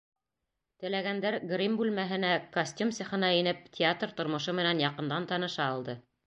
[0.83, 5.97] Теләгәндәр гримм бүлмәһенә, костюм цехына инеп, театр тормошо менән яҡындан таныша алды.